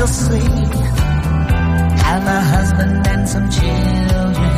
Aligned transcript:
the 0.00 0.06
sea. 0.06 0.40
Have 2.04 2.26
a 2.38 2.40
husband 2.54 3.06
and 3.06 3.28
some 3.28 3.48
children. 3.50 4.54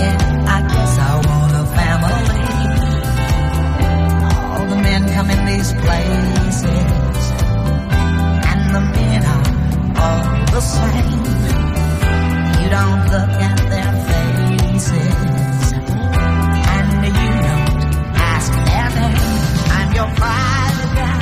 Yeah, 0.00 0.16
I 0.56 0.58
guess 0.72 0.92
I 0.98 1.12
want 1.28 1.52
a 1.62 1.64
family. 1.76 2.32
All 4.50 4.66
the 4.72 4.78
men 4.86 5.02
come 5.14 5.28
in 5.30 5.40
these 5.50 5.72
places, 5.82 7.22
and 8.50 8.62
the 8.74 8.82
men 8.96 9.22
are 9.34 9.46
all 10.02 10.22
the 10.54 10.62
same. 10.74 11.22
You 12.60 12.68
don't 12.78 13.02
look 13.14 13.32
at 13.50 13.58
their 13.72 13.92
faces, 14.08 15.72
and 16.74 16.90
you 17.20 17.30
don't 17.46 17.70
ask 18.34 18.50
their 18.68 18.88
name. 18.98 19.42
I'm 19.78 19.88
your 19.98 20.10
private 20.20 20.92
dancer, 20.98 21.21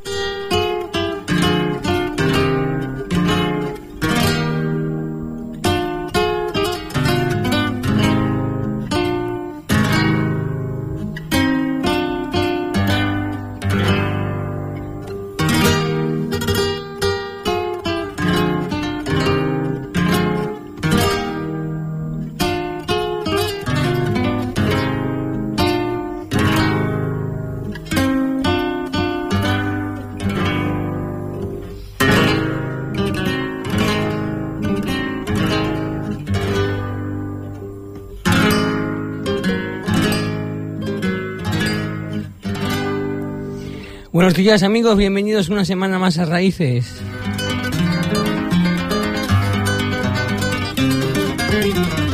Buenos 44.31 44.45
días 44.45 44.63
amigos, 44.63 44.95
bienvenidos 44.95 45.49
una 45.49 45.65
semana 45.65 45.99
más 45.99 46.17
a 46.17 46.23
Raíces. 46.23 46.95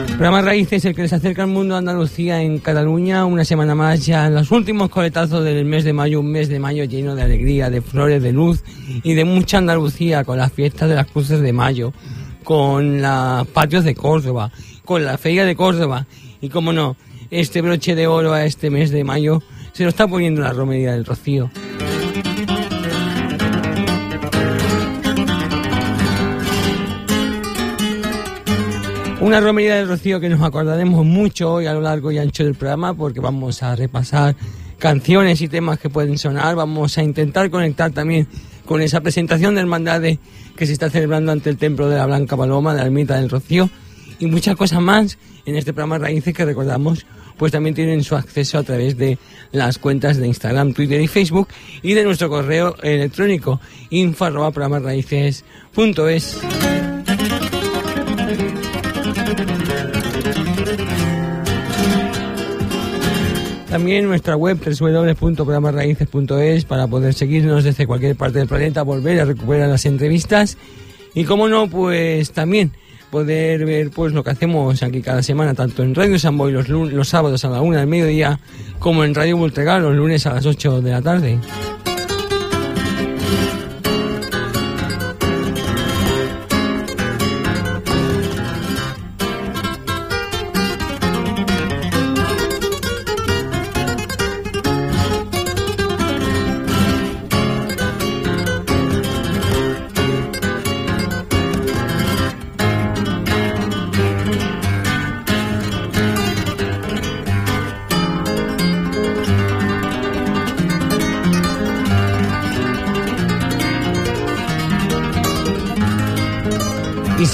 Programa 0.08 0.42
Raíces, 0.42 0.84
el 0.86 0.96
que 0.96 1.04
les 1.04 1.14
acerca 1.14 1.44
al 1.44 1.50
mundo 1.50 1.76
de 1.76 1.78
Andalucía 1.78 2.42
en 2.42 2.58
Cataluña, 2.58 3.24
una 3.26 3.46
semana 3.46 3.76
más 3.76 4.04
ya 4.04 4.26
en 4.26 4.34
los 4.34 4.50
últimos 4.50 4.90
coletazos 4.90 5.44
del 5.44 5.64
mes 5.66 5.84
de 5.84 5.94
mayo, 5.94 6.20
un 6.22 6.32
mes 6.32 6.50
de 6.50 6.58
mayo 6.58 6.86
lleno 6.86 7.14
de 7.14 7.22
alegría, 7.22 7.70
de 7.70 7.84
flores, 7.84 8.24
de 8.24 8.34
luz 8.34 8.64
y 9.04 9.14
de 9.14 9.24
mucha 9.24 9.60
Andalucía, 9.60 10.24
con 10.24 10.40
las 10.40 10.52
fiestas 10.52 10.90
de 10.90 10.96
las 10.96 11.06
cruces 11.06 11.40
de 11.42 11.54
mayo, 11.54 11.94
con 12.44 13.00
los 13.00 13.48
patios 13.50 13.84
de 13.84 13.94
Córdoba, 13.94 14.52
con 14.86 15.06
la 15.06 15.20
feria 15.20 15.46
de 15.46 15.56
Córdoba 15.56 16.08
y, 16.42 16.50
como 16.50 16.74
no, 16.74 16.98
este 17.30 17.62
broche 17.62 17.94
de 17.94 18.08
oro 18.08 18.34
a 18.34 18.44
este 18.44 18.72
mes 18.72 18.90
de 18.90 19.04
mayo 19.04 19.44
se 19.72 19.84
lo 19.84 19.90
está 19.90 20.08
poniendo 20.08 20.42
la 20.42 20.52
romería 20.52 20.94
del 20.94 21.06
Rocío. 21.06 21.52
Una 29.28 29.42
romería 29.42 29.76
del 29.76 29.90
Rocío 29.90 30.22
que 30.22 30.30
nos 30.30 30.42
acordaremos 30.42 31.06
mucho 31.06 31.52
hoy 31.52 31.66
a 31.66 31.74
lo 31.74 31.82
largo 31.82 32.14
y 32.14 32.18
ancho 32.18 32.46
del 32.46 32.56
programa 32.56 32.94
porque 32.94 33.20
vamos 33.20 33.62
a 33.62 33.76
repasar 33.76 34.38
canciones 34.80 35.42
y 35.42 35.50
temas 35.50 35.80
que 35.80 35.90
pueden 35.90 36.18
sonar, 36.18 36.56
vamos 36.56 36.98
a 36.98 37.04
intentar 37.04 37.50
conectar 37.50 37.92
también 37.92 38.26
con 38.66 38.82
esa 38.82 39.02
presentación 39.02 39.56
de 39.56 39.60
hermandades 39.60 40.20
que 40.56 40.66
se 40.66 40.72
está 40.72 40.90
celebrando 40.90 41.34
ante 41.34 41.50
el 41.50 41.58
templo 41.58 41.90
de 41.90 41.98
la 41.98 42.06
Blanca 42.06 42.38
Paloma, 42.38 42.74
de 42.74 42.80
la 42.80 42.86
ermita 42.86 43.18
del 43.18 43.30
Rocío. 43.30 43.70
Y 44.18 44.28
muchas 44.28 44.56
cosas 44.56 44.80
más 44.80 45.18
en 45.46 45.58
este 45.58 45.74
programa 45.74 45.98
Raíces 45.98 46.34
que 46.34 46.46
recordamos 46.46 47.06
pues 47.36 47.52
también 47.52 47.76
tienen 47.76 48.06
su 48.06 48.16
acceso 48.16 48.60
a 48.60 48.64
través 48.64 48.98
de 48.98 49.18
las 49.52 49.78
cuentas 49.78 50.16
de 50.16 50.28
Instagram, 50.28 50.72
Twitter 50.72 51.02
y 51.02 51.08
Facebook 51.08 51.50
y 51.82 51.96
de 51.96 52.06
nuestro 52.06 52.30
correo 52.30 52.78
electrónico 52.82 53.60
info 53.90 54.24
También 63.78 64.08
nuestra 64.08 64.36
web 64.36 64.58
www.programasraíces.es 64.58 66.66
para 66.66 66.88
poder 66.88 67.14
seguirnos 67.14 67.64
desde 67.64 67.86
cualquier 67.86 68.16
parte 68.16 68.40
del 68.40 68.48
planeta, 68.48 68.82
volver 68.82 69.20
a 69.20 69.26
recuperar 69.26 69.70
las 69.70 69.86
entrevistas 69.86 70.58
y 71.14 71.26
como 71.26 71.48
no, 71.48 71.70
pues 71.70 72.32
también 72.32 72.72
poder 73.12 73.68
ver 73.68 73.92
pues 73.92 74.14
lo 74.14 74.24
que 74.24 74.32
hacemos 74.32 74.82
aquí 74.82 75.04
cada 75.04 75.22
semana, 75.22 75.54
tanto 75.54 75.84
en 75.84 75.94
Radio 75.94 76.18
San 76.18 76.40
Boy 76.40 76.54
los, 76.54 76.70
los 76.70 77.08
sábados 77.08 77.46
a 77.46 77.50
la 77.50 77.62
una 77.62 77.78
del 77.78 77.88
mediodía, 77.88 78.40
como 78.80 79.04
en 79.04 79.14
Radio 79.14 79.38
Voltregal 79.38 79.84
los 79.84 79.96
lunes 79.96 80.26
a 80.26 80.34
las 80.34 80.48
8 80.48 80.82
de 80.82 80.90
la 80.90 81.04
tarde. 81.04 81.38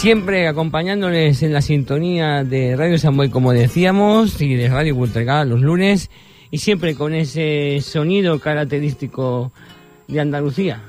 siempre 0.03 0.49
acompañándoles 0.49 1.43
en 1.43 1.53
la 1.53 1.61
sintonía 1.61 2.43
de 2.43 2.75
Radio 2.75 2.97
Samboy, 2.97 3.29
como 3.29 3.53
decíamos, 3.53 4.41
y 4.41 4.53
de 4.53 4.67
Radio 4.67 4.97
Cultura 4.97 5.45
los 5.45 5.61
lunes, 5.61 6.09
y 6.51 6.57
siempre 6.57 6.93
con 6.93 7.13
ese 7.13 7.79
sonido 7.79 8.37
característico 8.37 9.53
de 10.09 10.19
Andalucía. 10.19 10.81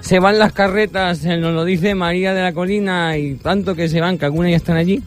Se 0.00 0.18
van 0.20 0.38
las 0.38 0.54
carretas, 0.54 1.22
eh, 1.26 1.36
nos 1.36 1.52
lo 1.52 1.66
dice 1.66 1.94
María 1.94 2.32
de 2.32 2.40
la 2.40 2.54
Colina, 2.54 3.18
y 3.18 3.34
tanto 3.34 3.74
que 3.74 3.90
se 3.90 4.00
van, 4.00 4.16
que 4.16 4.24
algunas 4.24 4.52
ya 4.52 4.56
están 4.56 4.78
allí. 4.78 5.02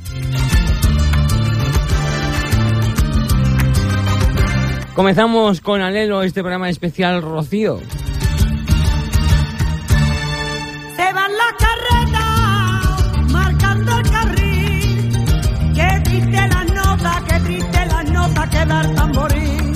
Comenzamos 4.94 5.60
con 5.60 5.82
Alelo, 5.82 6.22
este 6.22 6.42
programa 6.42 6.70
especial 6.70 7.24
Rocío 7.24 7.80
van 11.14 11.32
las 11.42 11.54
carretas 11.66 13.32
marcando 13.32 13.98
el 13.98 14.10
carril. 14.10 15.26
Qué 15.76 16.02
triste 16.04 16.48
las 16.48 16.66
notas, 16.74 17.24
qué 17.28 17.40
triste 17.40 17.86
las 17.86 18.06
notas 18.12 18.50
que 18.50 18.66
dar 18.66 18.96
tamborín. 18.96 19.74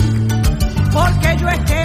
Porque 0.92 1.38
yo 1.40 1.50
es 1.50 1.60
que 1.60 1.81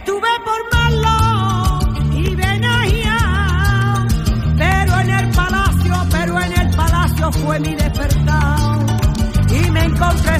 Estuve 0.00 0.28
por 0.46 0.60
malo 0.78 1.78
y 2.16 2.34
Benagia, 2.34 3.18
pero 4.56 5.00
en 5.00 5.10
el 5.10 5.30
palacio, 5.30 5.94
pero 6.10 6.40
en 6.40 6.52
el 6.58 6.74
palacio 6.74 7.32
fue 7.32 7.60
mi 7.60 7.74
despertar. 7.74 8.86
Y 9.50 9.70
me 9.70 9.84
encontré 9.84 10.39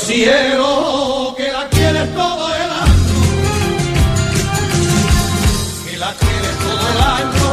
cielo 0.00 1.34
que 1.36 1.52
la 1.52 1.68
quieres 1.68 2.14
todo 2.14 2.54
el 2.54 2.70
año, 2.86 3.20
que 5.84 5.96
la 5.98 6.12
quieres 6.14 6.54
todo 6.64 6.84
el 6.92 7.00
año, 7.18 7.48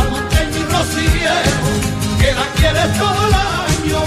al 0.00 0.10
montaña 0.10 0.58
y 0.58 0.64
rociero, 0.74 1.68
que 2.20 2.32
la 2.34 2.46
quieres 2.56 2.98
todo 2.98 3.20
el 3.28 3.34
año, 3.34 3.98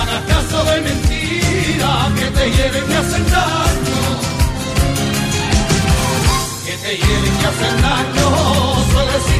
hagas 0.00 0.22
caso 0.32 0.64
de 0.64 0.80
mentira 0.80 1.90
que 2.16 2.26
te 2.36 2.44
lleven 2.56 2.84
y 2.90 2.94
hacen 2.94 3.24
daño, 3.30 4.00
que 6.64 6.74
te 6.84 6.92
lleven 6.96 7.34
y 7.40 7.44
hacen 7.50 7.82
daño, 7.82 8.26
suele 8.90 9.35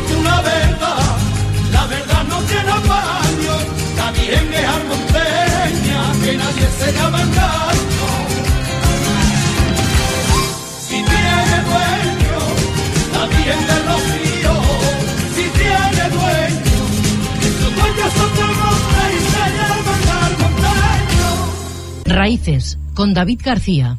Con 22.94 23.12
David 23.12 23.40
García. 23.42 23.98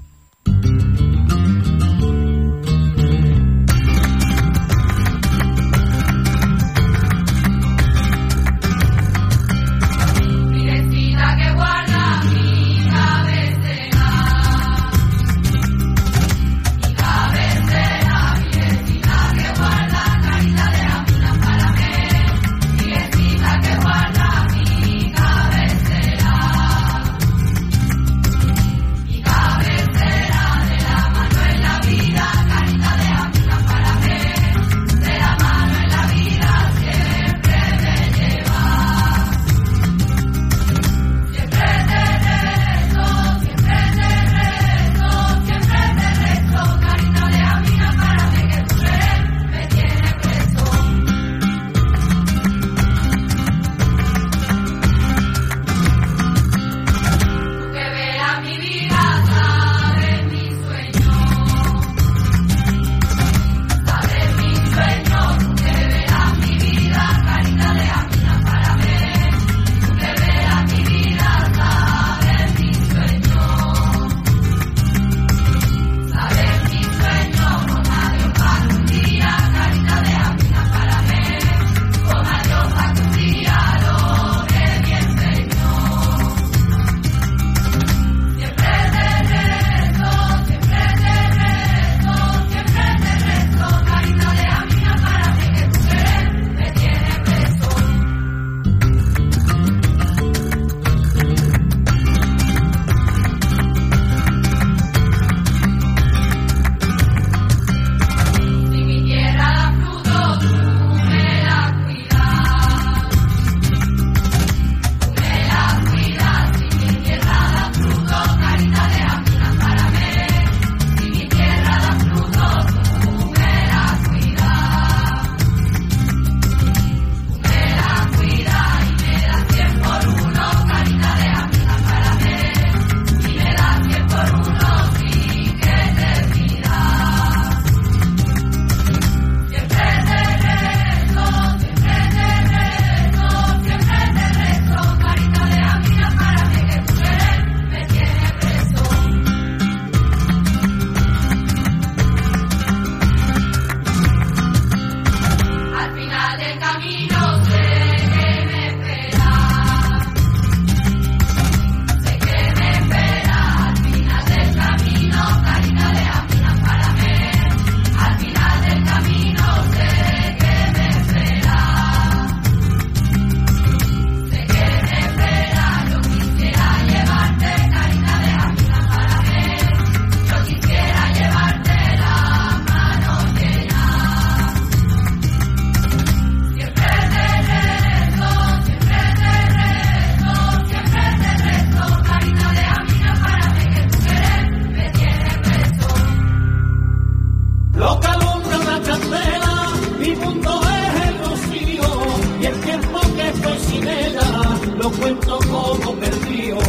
Lo 205.08 205.20
cuento 205.20 205.40
como 205.50 205.96
perdido. 205.96 206.60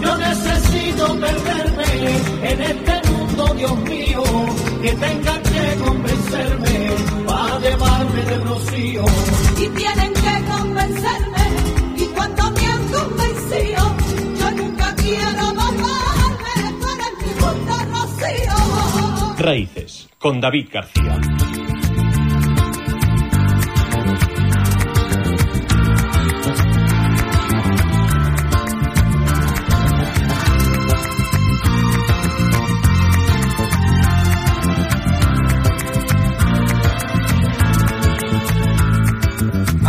Yo 0.00 0.16
necesito 0.16 1.18
perderme 1.18 2.52
en 2.52 2.62
este 2.62 3.10
mundo, 3.10 3.54
Dios 3.54 3.78
mío, 3.80 4.22
que 4.82 4.92
tengan 4.92 5.42
que 5.42 5.82
convencerme 5.84 6.90
para 7.26 7.58
llevarme 7.58 8.22
del 8.22 8.42
rocío. 8.42 9.04
y 9.56 9.68
tienen 9.68 10.12
que 10.12 10.44
convencerme 10.50 11.44
y 11.96 12.04
cuando 12.06 12.50
me 12.52 12.66
han 12.66 12.88
convencido 12.88 13.96
yo 14.38 14.50
nunca 14.52 14.94
quiero 14.96 15.54
bajarme 15.54 16.78
con 16.80 16.98
el 17.08 17.14
mundo 17.40 17.74
rocío 17.92 19.36
Raíces, 19.38 20.08
con 20.18 20.40
David 20.40 20.68
García. 20.72 21.09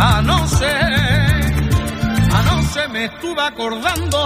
Anoche, 0.04 0.66
anoche 2.32 2.88
me 2.92 3.04
estuve 3.04 3.40
acordando 3.40 4.18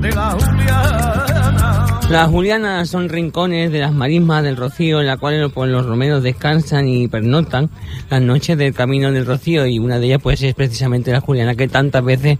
de 0.00 0.10
la 0.14 0.30
Juliana. 0.30 2.00
Las 2.08 2.30
Julianas 2.30 2.88
son 2.88 3.08
rincones 3.08 3.72
de 3.72 3.80
las 3.80 3.92
marismas 3.92 4.44
del 4.44 4.56
Rocío 4.56 5.00
en 5.00 5.08
la 5.08 5.16
cual 5.16 5.40
los 5.40 5.84
romeros 5.84 6.22
descansan 6.22 6.86
y 6.86 7.08
pernotan 7.08 7.68
las 8.10 8.22
noches 8.22 8.56
del 8.56 8.72
camino 8.74 9.10
del 9.10 9.26
Rocío 9.26 9.66
y 9.66 9.80
una 9.80 9.98
de 9.98 10.06
ellas 10.06 10.20
pues 10.22 10.40
es 10.44 10.54
precisamente 10.54 11.10
la 11.10 11.20
Juliana 11.20 11.56
que 11.56 11.66
tantas 11.66 12.04
veces 12.04 12.38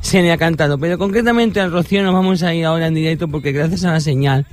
se 0.00 0.22
le 0.22 0.32
ha 0.32 0.38
cantado. 0.38 0.76
Pero 0.76 0.98
concretamente 0.98 1.60
al 1.60 1.70
Rocío 1.70 2.02
nos 2.02 2.14
vamos 2.14 2.42
a 2.42 2.52
ir 2.52 2.64
ahora 2.64 2.88
en 2.88 2.94
directo 2.94 3.28
porque 3.28 3.52
gracias 3.52 3.84
a 3.84 3.92
la 3.92 4.00
señal 4.00 4.44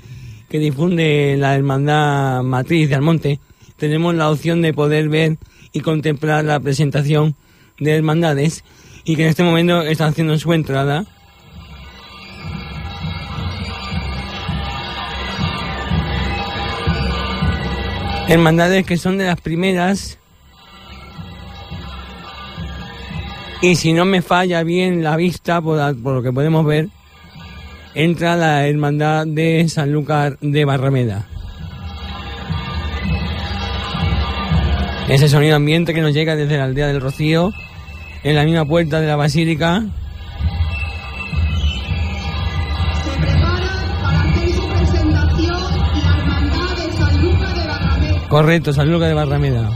que 0.50 0.60
difunde 0.60 1.36
la 1.40 1.56
Hermandad 1.56 2.44
Matriz 2.44 2.90
de 2.90 2.96
Almonte 2.96 3.40
tenemos 3.76 4.14
la 4.14 4.30
opción 4.30 4.62
de 4.62 4.72
poder 4.72 5.10
ver 5.10 5.40
y 5.76 5.82
contemplar 5.82 6.44
la 6.46 6.60
presentación 6.60 7.36
de 7.78 7.96
hermandades 7.96 8.64
y 9.04 9.16
que 9.16 9.24
en 9.24 9.30
este 9.30 9.44
momento 9.44 9.82
están 9.84 10.10
haciendo 10.10 10.40
su 10.40 10.52
entrada 10.54 11.06
hermandades 18.28 18.86
que 18.86 18.98
son 18.98 19.18
de 19.18 19.26
las 19.26 19.40
primeras. 19.40 20.18
Y 23.62 23.76
si 23.76 23.94
no 23.94 24.06
me 24.06 24.22
falla 24.22 24.64
bien 24.64 25.04
la 25.04 25.16
vista, 25.16 25.62
por 25.62 25.96
lo 25.96 26.24
que 26.24 26.32
podemos 26.32 26.66
ver, 26.66 26.90
entra 27.94 28.36
la 28.36 28.68
hermandad 28.68 29.26
de 29.28 29.68
Sanlúcar 29.70 30.38
de 30.40 30.66
Barrameda. 30.66 31.28
Ese 35.08 35.30
sonido 35.30 35.56
ambiente 35.56 35.94
que 35.94 36.02
nos 36.02 36.14
llega 36.14 36.36
desde 36.36 36.58
la 36.58 36.64
aldea 36.64 36.88
del 36.88 37.00
Rocío, 37.00 37.52
en 38.24 38.36
la 38.36 38.44
misma 38.44 38.66
puerta 38.66 39.00
de 39.00 39.08
la 39.08 39.16
basílica. 39.16 39.84
Correcto, 48.30 48.74
Sanlúcar 48.74 49.10
de 49.10 49.14
Barrameda. 49.14 49.70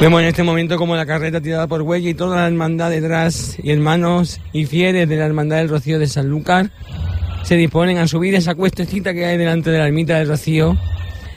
Vemos 0.00 0.20
en 0.22 0.28
este 0.28 0.44
momento 0.44 0.76
como 0.76 0.94
la 0.94 1.06
carreta 1.06 1.40
tirada 1.40 1.66
por 1.66 1.82
Huella 1.82 2.10
y 2.10 2.14
toda 2.14 2.36
la 2.36 2.46
hermandad 2.46 2.90
detrás 2.90 3.56
y 3.60 3.72
hermanos 3.72 4.40
y 4.52 4.64
fieles 4.66 5.08
de 5.08 5.16
la 5.16 5.26
hermandad 5.26 5.56
del 5.56 5.68
Rocío 5.68 5.98
de 5.98 6.06
Sanlúcar 6.06 6.70
se 7.42 7.56
disponen 7.56 7.98
a 7.98 8.06
subir 8.06 8.34
esa 8.36 8.54
cuestecita 8.54 9.12
que 9.12 9.24
hay 9.26 9.36
delante 9.36 9.70
de 9.70 9.78
la 9.78 9.86
ermita 9.88 10.16
del 10.18 10.28
Rocío 10.28 10.76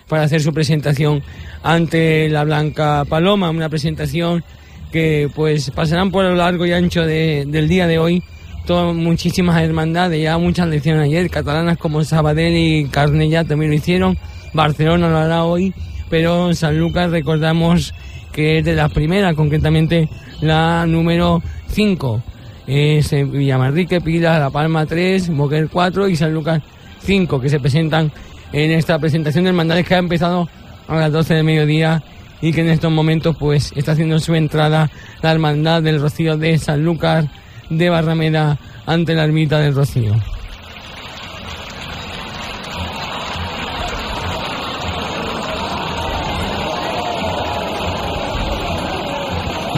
para 0.07 0.23
hacer 0.23 0.41
su 0.41 0.53
presentación 0.53 1.23
ante 1.63 2.29
la 2.29 2.43
Blanca 2.43 3.03
Paloma, 3.09 3.49
una 3.49 3.69
presentación 3.69 4.43
que 4.91 5.27
pues 5.33 5.71
pasarán 5.71 6.11
por 6.11 6.23
lo 6.25 6.35
largo 6.35 6.65
y 6.65 6.73
ancho 6.73 7.03
de- 7.03 7.45
del 7.47 7.67
día 7.67 7.87
de 7.87 7.97
hoy. 7.97 8.21
Todas 8.67 8.93
muchísimas 8.93 9.59
hermandades, 9.63 10.21
ya 10.21 10.37
muchas 10.37 10.67
le 10.67 10.75
hicieron 10.75 11.01
ayer, 11.01 11.31
catalanas 11.31 11.77
como 11.79 12.03
Sabadell 12.03 12.55
y 12.55 12.85
Carnellá 12.89 13.43
también 13.43 13.71
lo 13.71 13.77
hicieron, 13.77 14.17
Barcelona 14.53 15.09
lo 15.09 15.17
hará 15.17 15.45
hoy, 15.45 15.73
pero 16.11 16.53
Sanlúcar 16.53 17.09
recordamos 17.09 17.93
que 18.31 18.59
es 18.59 18.65
de 18.65 18.75
las 18.75 18.91
primeras, 18.91 19.35
concretamente 19.35 20.09
la 20.41 20.85
número 20.85 21.41
5. 21.67 22.23
Es 22.67 23.11
en 23.13 23.31
Villamarrique, 23.31 24.01
Pila, 24.01 24.39
La 24.39 24.49
Palma 24.49 24.85
3, 24.85 25.29
Moquer 25.29 25.67
4 25.69 26.07
y 26.07 26.15
San 26.15 26.33
Lucas 26.33 26.61
5, 27.03 27.39
que 27.41 27.49
se 27.49 27.59
presentan 27.59 28.11
en 28.53 28.71
esta 28.71 28.99
presentación 28.99 29.43
de 29.43 29.49
hermandades 29.49 29.87
que 29.87 29.95
ha 29.95 29.99
empezado 29.99 30.47
a 30.87 30.95
las 30.95 31.11
12 31.11 31.35
de 31.35 31.43
mediodía 31.43 32.03
y 32.41 32.51
que 32.51 32.61
en 32.61 32.69
estos 32.69 32.91
momentos 32.91 33.35
pues 33.37 33.71
está 33.75 33.93
haciendo 33.93 34.19
su 34.19 34.35
entrada 34.35 34.89
la 35.21 35.31
hermandad 35.31 35.81
del 35.81 36.01
Rocío 36.01 36.37
de 36.37 36.57
San 36.57 36.83
Lucas 36.83 37.25
de 37.69 37.89
Barrameda 37.89 38.57
ante 38.85 39.15
la 39.15 39.23
ermita 39.23 39.59
del 39.59 39.75
Rocío. 39.75 40.13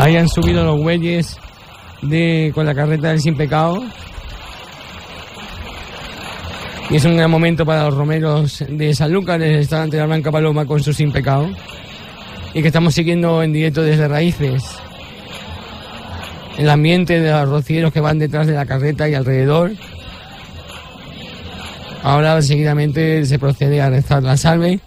Ahí 0.03 0.17
han 0.17 0.27
subido 0.27 0.65
los 0.65 0.81
bueyes 0.81 1.37
de, 2.01 2.51
con 2.53 2.65
la 2.65 2.75
carreta 2.75 3.07
del 3.07 3.21
Sin 3.21 3.37
Pecado. 3.37 3.81
Y 6.89 6.97
es 6.97 7.05
un 7.05 7.15
gran 7.15 7.31
momento 7.31 7.65
para 7.65 7.85
los 7.85 7.93
romeros 7.93 8.65
de 8.67 8.93
San 8.93 9.13
Lucas 9.13 9.39
de 9.39 9.61
estar 9.61 9.79
ante 9.79 9.95
la 9.95 10.05
Blanca 10.05 10.29
Paloma 10.29 10.65
con 10.65 10.83
su 10.83 10.91
Sin 10.91 11.13
Pecado. 11.13 11.49
Y 12.53 12.61
que 12.61 12.67
estamos 12.67 12.93
siguiendo 12.93 13.41
en 13.43 13.53
directo 13.53 13.81
desde 13.81 14.09
Raíces. 14.09 14.65
El 16.57 16.69
ambiente 16.69 17.21
de 17.21 17.31
los 17.31 17.47
rocieros 17.47 17.93
que 17.93 18.01
van 18.01 18.19
detrás 18.19 18.45
de 18.45 18.55
la 18.55 18.65
carreta 18.65 19.07
y 19.07 19.13
alrededor. 19.13 19.71
Ahora 22.03 22.41
seguidamente 22.41 23.25
se 23.25 23.39
procede 23.39 23.79
a 23.79 23.89
rezar 23.89 24.21
la 24.21 24.35
salve 24.35 24.81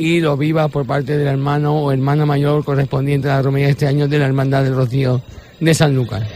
y 0.00 0.20
lo 0.20 0.34
viva 0.34 0.68
por 0.68 0.86
parte 0.86 1.18
del 1.18 1.28
hermano 1.28 1.76
o 1.76 1.92
hermana 1.92 2.24
mayor 2.24 2.64
correspondiente 2.64 3.28
a 3.28 3.36
la 3.36 3.42
romería 3.42 3.66
de 3.66 3.72
este 3.72 3.86
año 3.86 4.08
de 4.08 4.18
la 4.18 4.26
Hermandad 4.26 4.64
del 4.64 4.74
Rocío 4.74 5.20
de 5.60 5.74
San 5.74 5.94
Lucas. 5.94 6.26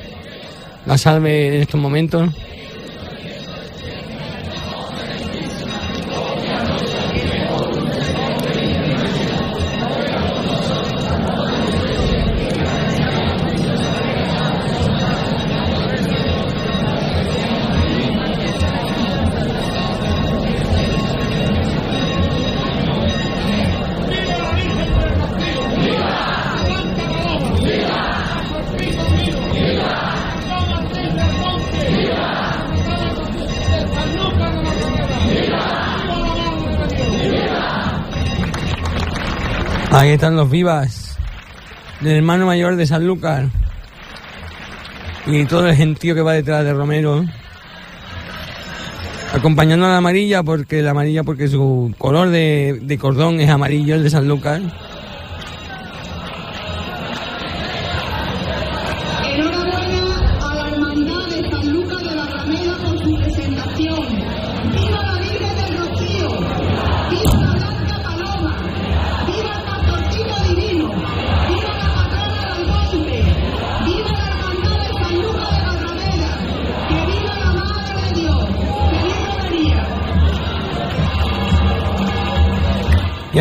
La 0.84 0.98
salve 0.98 1.48
en 1.48 1.62
estos 1.62 1.80
momentos. 1.80 2.30
Están 40.24 40.36
los 40.36 40.50
vivas 40.50 41.18
del 42.00 42.16
hermano 42.16 42.46
mayor 42.46 42.76
de 42.76 42.86
San 42.86 43.06
Lucas 43.06 43.44
y 45.26 45.44
todo 45.44 45.68
el 45.68 45.76
gentío 45.76 46.14
que 46.14 46.22
va 46.22 46.32
detrás 46.32 46.64
de 46.64 46.72
Romero. 46.72 47.26
acompañando 49.34 49.84
a 49.84 49.90
la 49.90 49.98
amarilla 49.98 50.42
porque 50.42 50.80
la 50.80 50.92
amarilla 50.92 51.24
porque 51.24 51.46
su 51.46 51.94
color 51.98 52.30
de, 52.30 52.80
de 52.80 52.96
cordón 52.96 53.38
es 53.38 53.50
amarillo, 53.50 53.96
el 53.96 54.02
de 54.02 54.08
Sanlúcar. 54.08 54.62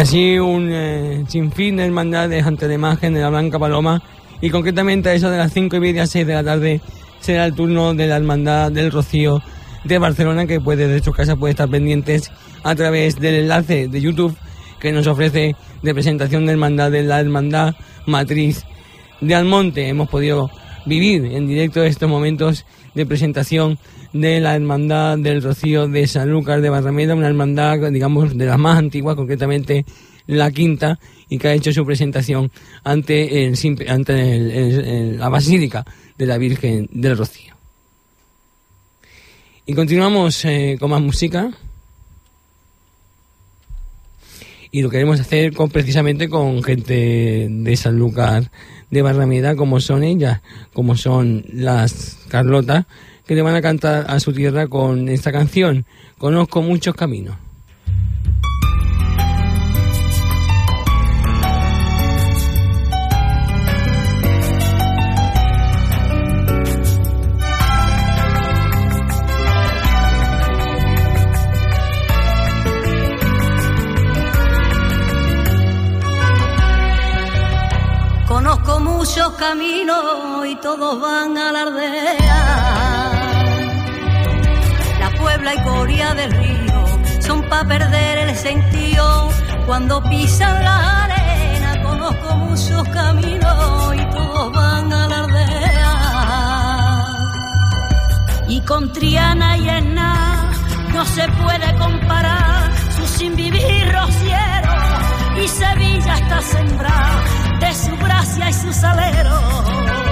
Así 0.03 0.37
un 0.37 0.69
eh, 0.69 1.23
sinfín 1.29 1.77
de 1.77 1.85
hermandades 1.85 2.45
ante 2.45 2.67
la 2.67 2.73
imagen 2.73 3.13
de 3.13 3.21
la 3.21 3.29
Blanca 3.29 3.57
Paloma. 3.57 4.03
Y 4.41 4.49
concretamente 4.49 5.07
a 5.07 5.13
eso 5.13 5.29
de 5.29 5.37
las 5.37 5.53
cinco 5.53 5.77
y 5.77 5.79
media, 5.79 6.05
6 6.05 6.27
de 6.27 6.33
la 6.33 6.43
tarde, 6.43 6.81
será 7.21 7.45
el 7.45 7.55
turno 7.55 7.93
de 7.93 8.07
la 8.07 8.17
Hermandad 8.17 8.69
del 8.69 8.91
Rocío 8.91 9.41
de 9.85 9.97
Barcelona, 9.99 10.45
que 10.45 10.59
puede, 10.59 10.89
de 10.89 11.01
sus 11.01 11.15
casas 11.15 11.37
puede 11.37 11.51
estar 11.51 11.69
pendientes 11.69 12.31
a 12.63 12.75
través 12.75 13.15
del 13.17 13.35
enlace 13.35 13.87
de 13.87 14.01
YouTube 14.01 14.35
que 14.81 14.91
nos 14.91 15.07
ofrece 15.07 15.55
de 15.81 15.93
presentación 15.93 16.45
de 16.45 16.51
Hermandad 16.51 16.91
de 16.91 17.03
la 17.03 17.21
Hermandad 17.21 17.73
Matriz 18.05 18.65
de 19.21 19.35
Almonte. 19.35 19.87
Hemos 19.87 20.09
podido 20.09 20.51
vivir 20.85 21.23
en 21.27 21.47
directo 21.47 21.81
estos 21.81 22.09
momentos 22.09 22.65
de 22.95 23.06
presentación 23.06 23.79
de 24.13 24.39
la 24.39 24.56
Hermandad 24.56 25.17
del 25.17 25.41
Rocío 25.41 25.88
de 25.88 26.08
Sanlúcar 26.08 26.62
de 26.62 26.69
Barrameda, 26.69 27.15
una 27.15 27.27
hermandad, 27.27 27.91
digamos, 27.91 28.38
de 28.38 28.45
las 28.45 28.60
más 28.60 28.77
antiguas, 28.77 29.15
concretamente 29.15 29.86
la 30.27 30.51
quinta, 30.51 30.99
y 31.29 31.38
que 31.38 31.47
ha 31.49 31.53
hecho 31.53 31.73
su 31.73 31.86
presentación 31.86 32.51
ante, 32.84 33.45
el, 33.45 33.56
ante 33.88 35.17
la 35.17 35.29
Basílica 35.29 35.86
de 36.17 36.25
la 36.25 36.38
Virgen 36.38 36.88
del 36.91 37.17
Rocío. 37.17 37.53
Y 39.65 39.73
continuamos 39.73 40.43
eh, 40.43 40.75
con 40.79 40.91
más 40.91 41.01
música. 41.01 41.51
Y 44.71 44.82
lo 44.82 44.89
queremos 44.89 45.19
hacer 45.19 45.53
con, 45.53 45.69
precisamente 45.69 46.27
con 46.27 46.62
gente 46.63 47.47
de 47.49 47.77
Sanlúcar 47.77 48.51
de 48.93 49.01
Barrameda, 49.01 49.56
como 49.56 49.79
son 49.79 50.03
ellas, 50.03 50.41
como 50.71 50.95
son 50.95 51.43
las 51.51 52.19
Carlotas, 52.29 52.86
que 53.25 53.36
le 53.36 53.41
van 53.41 53.56
a 53.56 53.62
cantar 53.62 54.06
a 54.08 54.19
su 54.19 54.34
tierra 54.34 54.67
con 54.67 55.10
esta 55.10 55.32
canción. 55.32 55.86
Conozco 56.17 56.62
muchos 56.62 56.95
caminos. 56.95 57.36
Todos 80.63 80.99
van 81.02 81.38
a 81.38 81.52
la 81.52 81.62
aldea. 81.63 82.39
La 85.02 85.10
Puebla 85.19 85.54
y 85.56 85.62
Coria 85.62 86.13
del 86.13 86.32
Río 86.32 86.86
son 87.19 87.41
pa' 87.49 87.65
perder 87.65 88.30
el 88.30 88.36
sentido 88.36 89.30
cuando 89.65 90.02
pisan 90.04 90.63
la 90.63 91.04
arena. 91.04 91.84
Conozco 91.84 92.36
muchos 92.38 92.88
caminos 92.89 93.95
y 93.95 94.06
todos 94.15 94.54
van 94.54 94.93
a 94.93 95.08
la 95.10 95.19
aldea. 95.26 95.93
Y 98.47 98.62
con 98.62 98.93
Triana 98.93 99.58
y 99.58 99.67
Enna 99.67 100.49
no 100.93 101.06
se 101.06 101.28
puede 101.43 101.78
comparar 101.78 102.71
su 102.95 103.06
sin 103.17 103.36
vivir 103.36 103.91
rociero 103.91 104.73
y 105.43 105.45
Sevilla 105.45 106.13
está 106.15 106.41
sembrada 106.41 107.21
de 107.60 107.76
su 107.76 107.97
gracia 107.97 108.49
y 108.49 108.54
su 108.54 108.71
salero. 108.71 110.02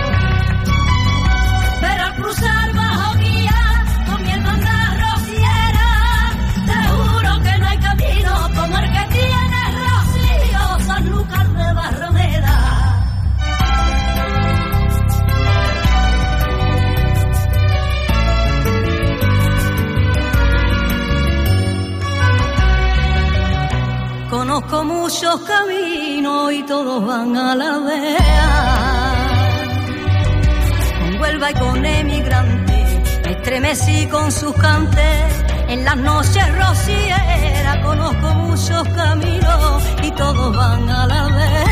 Me 33.71 33.77
estremecí 33.77 34.07
con 34.07 34.31
sus 34.31 34.53
cantes. 34.55 35.45
En 35.67 35.85
las 35.85 35.97
noches 35.97 36.43
rocieras 36.57 37.77
conozco 37.83 38.33
muchos 38.35 38.83
caminos 38.89 39.83
y 40.03 40.11
todos 40.11 40.55
van 40.55 40.89
a 40.89 41.07
la 41.07 41.27
vea. 41.27 41.67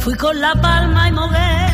Fui 0.00 0.14
con 0.14 0.38
La 0.40 0.54
Palma 0.54 1.08
y 1.08 1.12
Moguer 1.12 1.70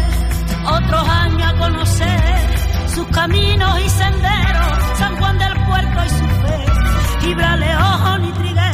otros 0.65 1.09
años 1.09 1.53
a 1.53 1.57
conocer 1.59 2.59
sus 2.95 3.07
caminos 3.09 3.81
y 3.81 3.89
senderos, 3.89 4.79
San 4.99 5.17
Juan 5.17 5.39
del 5.39 5.55
Puerto 5.67 6.05
y 6.05 6.09
su 6.09 6.25
fe, 6.43 6.67
y 7.27 7.35
Triguero. 8.35 8.70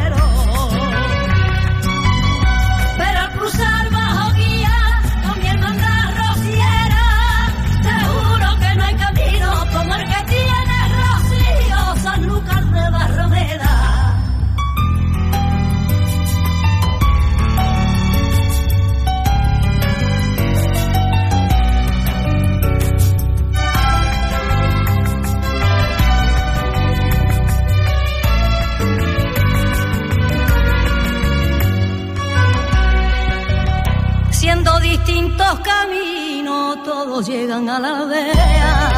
Distintos 35.07 35.61
caminos, 35.61 36.83
todos 36.83 37.27
llegan 37.29 37.69
a 37.69 37.79
la 37.79 37.99
aldea. 37.99 38.90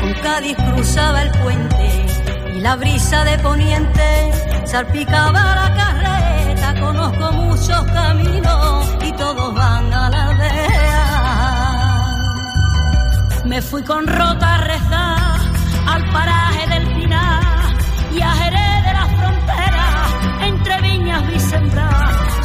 Con 0.00 0.12
Cádiz 0.14 0.56
cruzaba 0.56 1.22
el 1.22 1.30
puente 1.30 2.06
y 2.54 2.60
la 2.60 2.74
brisa 2.76 3.24
de 3.24 3.38
poniente 3.38 4.32
salpicaba 4.66 5.54
la 5.54 5.74
carreta. 5.74 6.74
Conozco 6.80 7.32
muchos 7.32 7.84
caminos 7.92 8.88
y 9.00 9.12
todos 9.12 9.54
van 9.54 9.92
a 9.92 10.10
la 10.10 10.30
aldea. 10.30 11.04
Me 13.44 13.62
fui 13.62 13.82
con 13.84 14.06
rota 14.08 14.54
a 14.54 14.58
rezar 14.58 15.23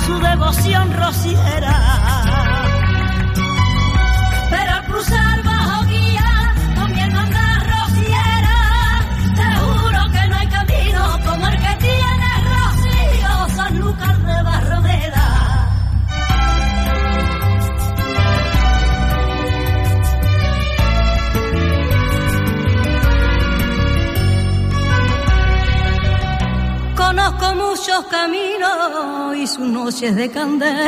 su 0.10 0.20
devoción 0.20 0.92
rociera. 0.94 1.76
Pero 4.50 4.72
al 4.78 4.86
cruzar 4.86 5.44
bajo 5.44 5.86
guía 5.86 6.32
con 6.76 6.92
mi 6.94 7.00
hermandad 7.00 7.58
rociera, 7.74 8.58
te 9.40 9.48
juro 9.60 10.02
que 10.14 10.28
no 10.30 10.36
hay 10.38 10.48
camino 10.48 11.02
como 11.28 11.48
el 11.48 11.58
que 11.66 11.74
tiene 11.88 12.30
Rocío, 12.50 13.56
Sanlúcar 13.56 14.18
de 14.30 14.44
Barrameda. 14.50 15.28
Conozco 26.96 27.56
muchos 27.56 28.06
caminos 28.10 29.19
sus 29.50 29.68
noches 29.68 30.16
de 30.16 30.30
candela, 30.30 30.86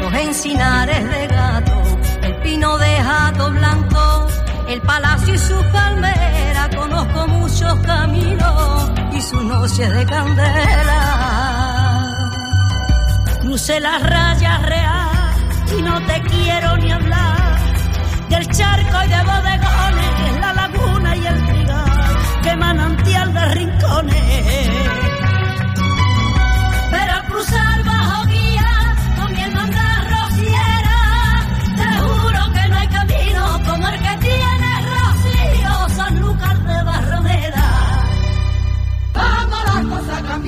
los 0.00 0.12
encinares 0.12 1.08
de 1.08 1.26
gato, 1.28 1.82
el 2.22 2.34
pino 2.42 2.76
de 2.78 2.96
jato 2.96 3.50
blanco, 3.52 4.26
el 4.66 4.80
palacio 4.82 5.34
y 5.34 5.38
sus 5.38 5.62
palmeras, 5.66 6.74
conozco 6.74 7.28
muchos 7.28 7.74
caminos 7.86 8.90
y 9.12 9.20
sus 9.20 9.44
noches 9.44 9.94
de 9.94 10.04
candela. 10.06 10.98
Crucé 13.40 13.78
las 13.78 14.02
rayas 14.02 14.62
real 14.62 15.30
y 15.78 15.82
no 15.82 16.04
te 16.06 16.20
quiero 16.22 16.76
ni 16.78 16.90
hablar. 16.90 17.58
Del 18.28 18.48
charco 18.48 19.04
y 19.04 19.08
de 19.08 19.22
bodegones, 19.22 20.40
la 20.40 20.52
laguna 20.54 21.16
y 21.16 21.26
el 21.26 21.46
trigal, 21.46 22.16
que 22.42 22.56
manantial 22.56 23.32
de 23.32 23.46
rincones. 23.46 25.27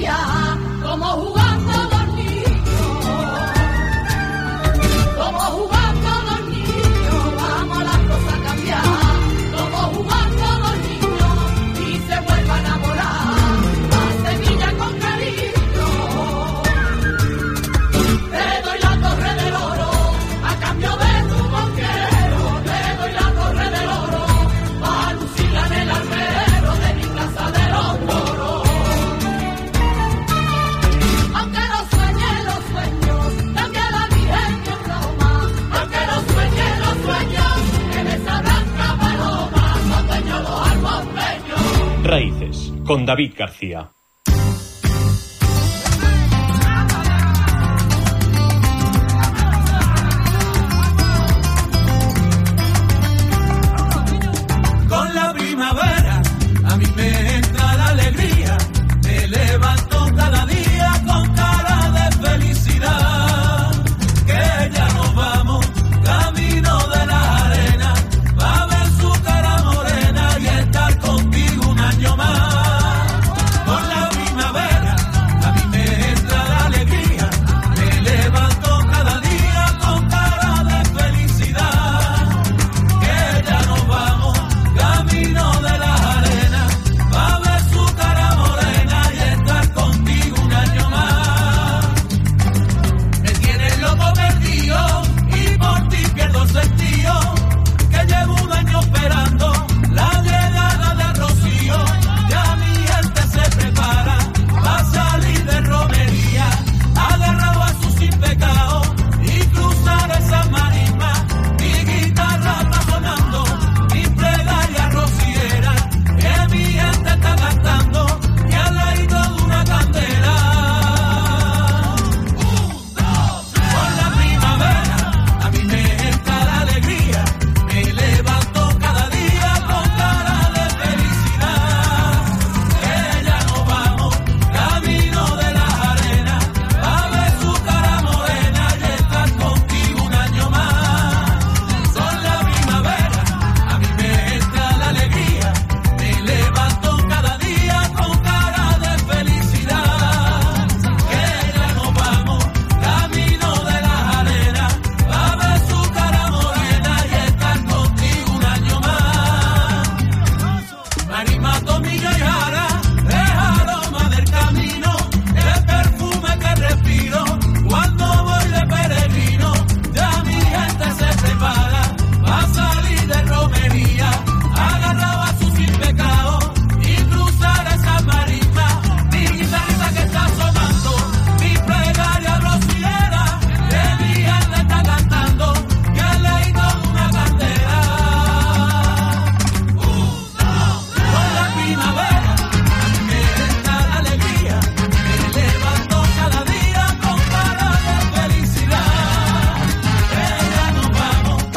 Yeah. 0.00 0.39
con 42.90 43.06
David 43.06 43.34
García. 43.38 43.88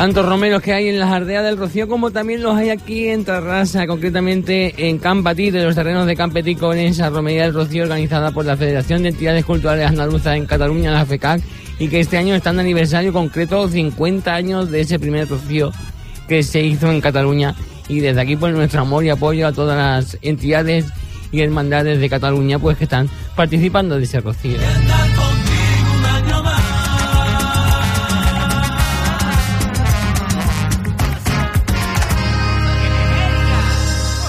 Tantos 0.04 0.26
romeros 0.26 0.62
que 0.62 0.74
hay 0.74 0.90
en 0.90 1.00
las 1.00 1.10
aldeas 1.14 1.46
del 1.46 1.56
Rocío 1.56 1.88
como 1.88 2.12
también 2.12 2.44
los 2.44 2.58
hay 2.58 2.72
aquí 2.72 3.08
en 3.08 3.24
Tarrasa, 3.24 3.88
concretamente 3.88 4.90
en 4.90 4.98
Campatí, 4.98 5.50
de 5.50 5.64
los 5.64 5.76
terrenos 5.76 6.06
de 6.06 6.18
Campatí 6.18 6.56
con 6.56 6.78
esa 6.78 7.10
romería 7.10 7.44
del 7.44 7.54
Rocío 7.54 7.84
organizada 7.84 8.32
por 8.32 8.44
la 8.44 8.58
Federación 8.58 9.04
de 9.04 9.10
Entidades 9.10 9.46
Culturales 9.46 9.88
Andaluzas 9.88 10.36
en 10.36 10.46
Cataluña, 10.46 10.92
la 10.92 11.06
FECAC, 11.06 11.42
y 11.80 11.88
que 11.88 12.02
este 12.02 12.18
año 12.18 12.36
están 12.36 12.58
de 12.58 12.64
aniversario 12.64 13.14
concreto 13.14 13.70
50 13.70 14.36
años 14.36 14.70
de 14.70 14.82
ese 14.82 15.00
primer 15.00 15.30
Rocío 15.30 15.72
que 16.28 16.44
se 16.44 16.60
hizo 16.60 16.92
en 16.92 17.00
Cataluña. 17.00 17.56
Y 17.88 18.02
desde 18.02 18.20
aquí 18.20 18.36
pues 18.36 18.54
nuestro 18.54 18.82
amor 18.82 19.06
y 19.06 19.10
apoyo 19.10 19.48
a 19.48 19.54
todas 19.54 19.78
las 19.78 20.18
entidades 20.22 20.86
y 21.32 21.40
hermandades 21.40 22.02
de 22.02 22.10
Cataluña 22.10 22.60
pues 22.60 22.78
que 22.78 22.84
están 22.84 23.10
participando 23.38 23.98
de 23.98 24.04
ese 24.04 24.20
Rocío. 24.20 24.58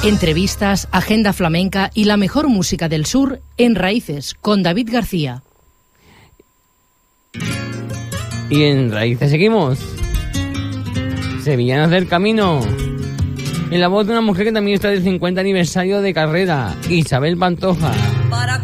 Entrevistas, 0.05 0.87
agenda 0.93 1.33
flamenca 1.33 1.91
y 1.95 2.05
la 2.05 2.19
mejor 2.19 2.49
música 2.49 2.91
del 2.91 3.07
sur 3.07 3.41
en 3.57 3.75
Raíces 3.75 4.35
con 4.35 4.63
David 4.63 4.91
García. 4.93 5.43
Y 8.51 8.65
en 8.65 8.93
Raíces 8.93 9.31
seguimos. 9.31 9.79
Sevillanas 11.43 11.89
del 11.89 12.07
Camino. 12.07 12.61
En 13.71 13.81
la 13.81 13.89
voz 13.89 14.07
de 14.07 14.13
una 14.13 14.21
mujer 14.21 14.45
que 14.45 14.53
también 14.53 14.75
está 14.75 14.91
del 14.91 15.03
50 15.03 15.41
aniversario 15.41 16.03
de 16.03 16.13
carrera, 16.13 16.77
Isabel 16.91 17.39
Pantoja. 17.39 17.95
Para 18.29 18.63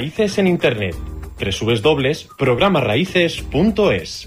Raíces 0.00 0.38
en 0.38 0.46
Internet. 0.46 0.96
www.programaraíces.es 1.38 4.24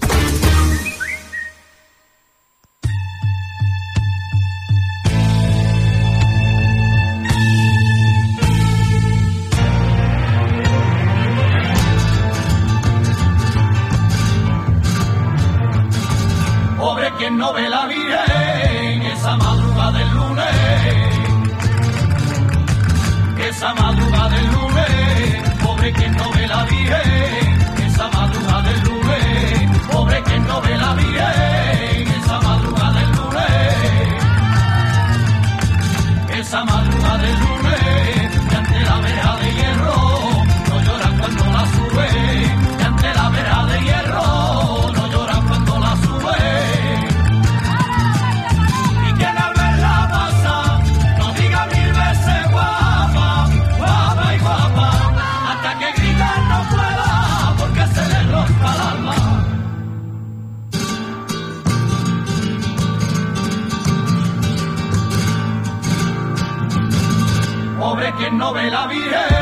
Pobre 16.78 17.10
quien 17.18 17.36
no 17.36 17.52
ve 17.52 17.68
la 17.68 17.86
vida 17.86 18.24
esa 19.12 19.36
madrugada 19.36 19.98
del 19.98 20.08
lunes. 20.14 20.54
Esa 23.48 23.74
madrugada 23.74 24.28
del 24.28 24.46
lunes 24.52 25.43
pobre 25.84 25.92
que 25.92 26.08
no 26.08 26.30
ve 26.30 26.46
la 26.46 26.64
virgen, 26.64 27.86
esa 27.86 28.08
madrugada 28.08 28.62
del 28.62 28.80
lunes, 28.84 29.80
pobre 29.92 30.22
que 30.22 30.38
no 30.40 30.62
ve 30.62 30.78
la 30.78 30.94
virgen, 30.94 32.08
esa 32.20 32.40
madrugada 32.40 33.00
del 33.00 33.10
lunes, 33.18 33.44
esa 36.40 36.64
madrugada 36.64 37.18
del 37.18 37.38
lunes, 37.38 38.30
que 38.48 38.56
ante 38.56 38.80
la 38.80 39.00
verja 39.00 39.36
de 39.36 39.52
hierro, 39.52 40.44
no 40.68 40.82
llora 40.84 41.10
cuando 41.18 41.44
la 41.52 41.66
sube. 41.74 42.23
novela 68.44 68.86
virgen. 68.86 69.33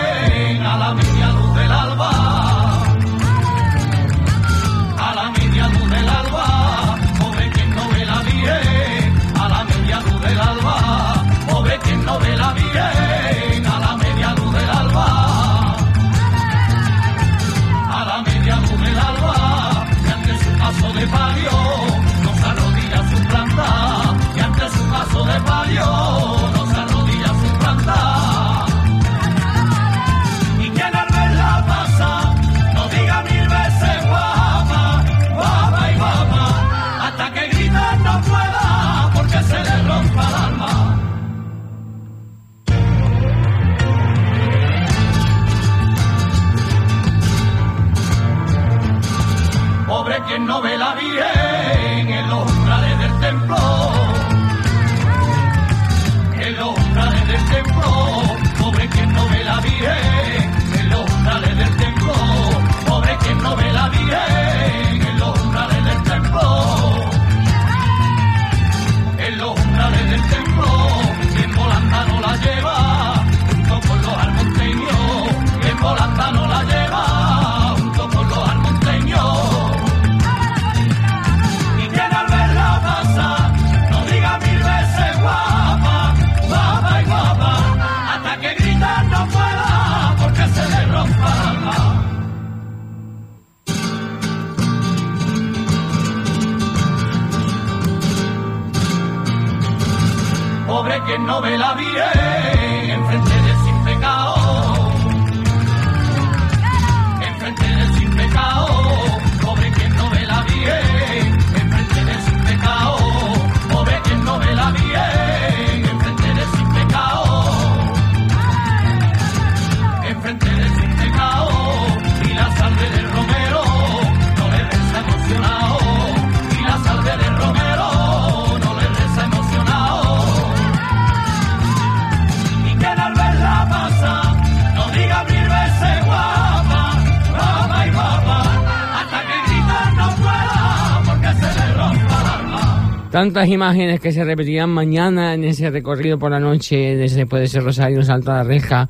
tantas 143.23 143.49
imágenes 143.49 144.01
que 144.01 144.11
se 144.11 144.25
repetirán 144.25 144.71
mañana 144.71 145.35
en 145.35 145.45
ese 145.45 145.71
recorrido 145.71 146.19
por 146.19 146.33
la 146.33 146.41
noche, 146.41 146.97
después 146.97 147.39
de 147.39 147.45
ese 147.45 147.61
rosario, 147.61 148.03
salto 148.03 148.33
a 148.33 148.39
la 148.39 148.43
reja, 148.43 148.89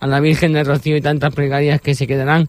a 0.00 0.06
la 0.06 0.18
Virgen 0.18 0.54
del 0.54 0.64
Rocío 0.64 0.96
y 0.96 1.02
tantas 1.02 1.34
plegarias 1.34 1.82
que 1.82 1.94
se 1.94 2.06
quedarán 2.06 2.48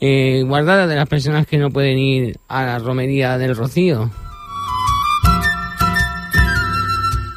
eh, 0.00 0.42
guardadas 0.46 0.88
de 0.88 0.96
las 0.96 1.10
personas 1.10 1.46
que 1.46 1.58
no 1.58 1.68
pueden 1.68 1.98
ir 1.98 2.38
a 2.48 2.64
la 2.64 2.78
romería 2.78 3.36
del 3.36 3.54
Rocío. 3.54 4.10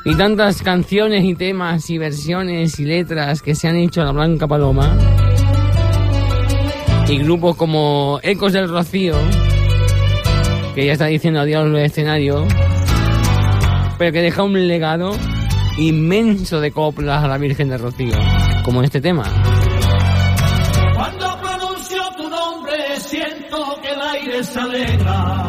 Y 0.05 0.15
tantas 0.15 0.61
canciones 0.61 1.25
y 1.25 1.35
temas 1.35 1.89
y 1.89 1.97
versiones 1.97 2.79
y 2.79 2.85
letras 2.85 3.41
que 3.41 3.53
se 3.53 3.67
han 3.67 3.75
hecho 3.75 4.01
a 4.01 4.05
la 4.05 4.11
Blanca 4.13 4.47
Paloma. 4.47 4.97
Y 7.09 7.17
grupos 7.17 7.57
como 7.57 8.21
Ecos 8.23 8.53
del 8.53 8.69
Rocío, 8.69 9.15
que 10.73 10.85
ya 10.85 10.93
está 10.93 11.07
diciendo 11.07 11.41
adiós 11.41 11.65
al 11.65 11.75
escenario 11.79 12.47
pero 13.99 14.13
que 14.13 14.21
deja 14.21 14.43
un 14.43 14.67
legado 14.67 15.11
inmenso 15.77 16.61
de 16.61 16.71
coplas 16.71 17.21
a 17.21 17.27
la 17.27 17.37
Virgen 17.37 17.67
de 17.67 17.77
Rocío, 17.77 18.15
como 18.63 18.79
en 18.79 18.85
este 18.85 19.01
tema. 19.01 19.25
Cuando 20.95 21.37
pronuncio 21.41 22.01
tu 22.15 22.29
nombre 22.29 22.99
siento 23.01 23.77
que 23.81 23.89
el 23.91 24.01
aire 24.01 24.43
se 24.43 24.59
alegra. 24.59 25.48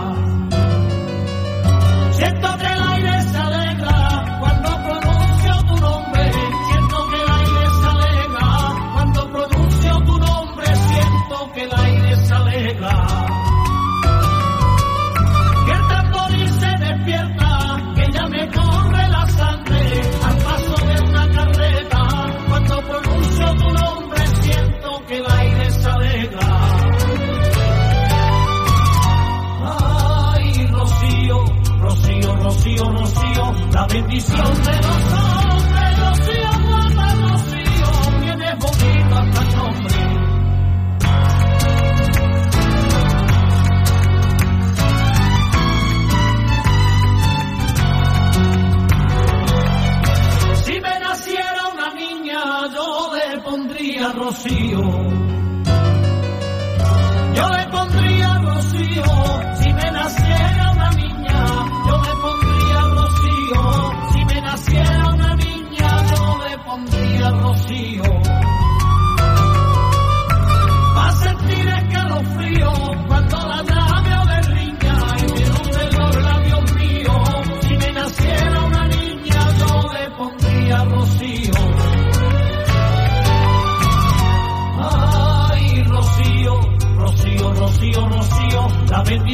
bendición 33.92 34.62
de 34.62 34.76
los 34.86 35.19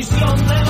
visión 0.09 0.47
de 0.47 0.66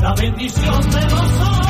la 0.00 0.14
bendición 0.14 0.90
de 0.90 1.00
los 1.02 1.40
ojos. 1.40 1.65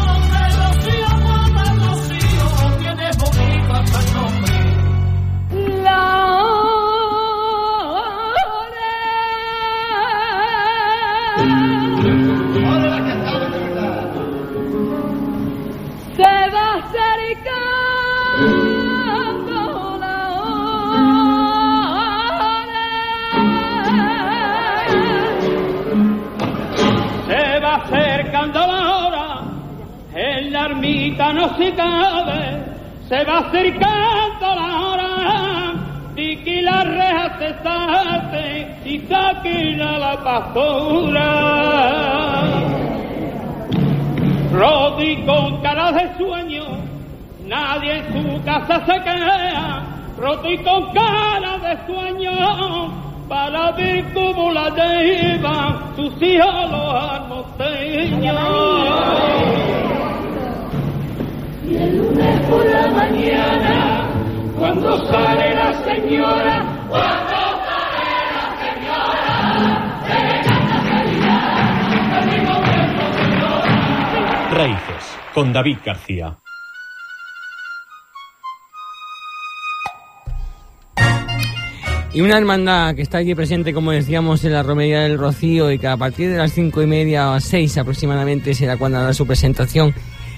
Casa 48.66 48.84
se 48.86 49.00
queda, 49.02 49.84
roto 50.18 50.50
y 50.50 50.58
con 50.58 50.92
cara 50.92 51.58
de 51.58 51.86
sueño, 51.86 52.32
para 53.28 53.72
ver 53.72 54.04
cómo 54.12 54.52
la 54.52 54.70
llevan 54.70 55.96
sus 55.96 56.22
hijos 56.22 56.70
los 56.70 56.94
almosteños. 57.12 58.38
Y 61.64 61.76
el 61.76 61.96
lunes 61.96 62.46
por 62.48 62.64
la 62.64 62.86
mañana, 62.88 64.08
cuando 64.58 65.04
sale 65.06 65.54
la 65.54 65.72
señora, 65.84 66.64
cuando 66.88 67.36
sale 67.66 68.16
la 68.34 68.46
señora, 68.62 69.76
Raíces, 74.50 75.18
con 75.34 75.52
David 75.52 75.78
García. 75.84 76.38
Y 82.16 82.22
una 82.22 82.38
hermandad 82.38 82.94
que 82.94 83.02
está 83.02 83.18
aquí 83.18 83.34
presente, 83.34 83.74
como 83.74 83.92
decíamos, 83.92 84.42
en 84.42 84.54
la 84.54 84.62
Romería 84.62 85.00
del 85.00 85.18
Rocío 85.18 85.70
y 85.70 85.78
que 85.78 85.86
a 85.86 85.98
partir 85.98 86.30
de 86.30 86.38
las 86.38 86.50
cinco 86.50 86.80
y 86.80 86.86
media 86.86 87.30
o 87.30 87.40
seis 87.40 87.76
aproximadamente 87.76 88.54
será 88.54 88.78
cuando 88.78 88.98
hará 89.00 89.12
su 89.12 89.26
presentación 89.26 89.94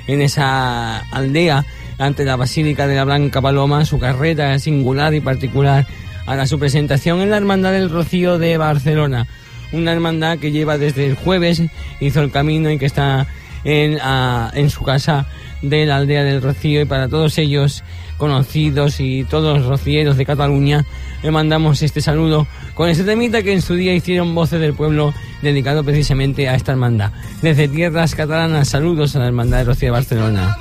en 0.09 0.21
esa 0.21 0.99
aldea 1.13 1.65
ante 1.97 2.25
la 2.25 2.35
Basílica 2.35 2.89
de 2.89 2.97
la 2.97 3.05
Blanca 3.05 3.41
Paloma, 3.41 3.85
su 3.85 4.01
carreta 4.01 4.59
singular 4.59 5.15
y 5.15 5.21
particular 5.21 5.87
hará 6.27 6.49
su 6.49 6.59
presentación 6.59 7.21
en 7.21 7.31
la 7.31 7.37
Hermandad 7.37 7.71
del 7.71 7.91
Rocío 7.91 8.39
de 8.39 8.57
Barcelona. 8.57 9.29
Una 9.71 9.93
hermandad 9.93 10.39
que 10.39 10.51
lleva 10.51 10.79
desde 10.79 11.07
el 11.07 11.15
jueves, 11.15 11.63
hizo 12.01 12.21
el 12.23 12.33
camino 12.33 12.73
y 12.73 12.79
que 12.79 12.87
está 12.87 13.29
en, 13.63 13.99
ah, 14.03 14.51
en 14.55 14.69
su 14.71 14.83
casa 14.83 15.29
de 15.63 15.87
la 15.87 15.99
aldea 15.99 16.25
del 16.25 16.43
Rocío 16.43 16.81
y 16.81 16.87
para 16.87 17.07
todos 17.07 17.39
ellos 17.39 17.85
conocidos 18.19 19.01
y 19.01 19.25
todos 19.25 19.59
los 19.59 19.67
rocieros 19.67 20.19
de 20.19 20.27
Cataluña 20.27 20.85
le 21.23 21.31
mandamos 21.31 21.81
este 21.83 22.03
saludo 22.03 22.47
con 22.75 22.89
este 22.89 23.05
temita 23.05 23.43
que 23.43 23.53
en 23.53 23.63
su 23.63 23.75
día 23.75 23.95
hicieron 23.95 24.35
voces 24.35 24.61
del 24.61 24.75
pueblo 24.75 25.15
dedicado 25.41 25.83
precisamente 25.83 26.49
a 26.49 26.55
esta 26.55 26.73
hermandad. 26.73 27.13
Desde 27.41 27.69
tierras 27.69 28.15
catalanas, 28.15 28.69
saludos 28.69 29.17
a 29.17 29.21
la 29.21 29.27
hermandad 29.27 29.59
de 29.59 29.65
Rocío 29.65 29.87
de 29.87 29.93
Barcelona. 29.93 30.57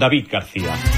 David 0.00 0.28
García. 0.30 0.89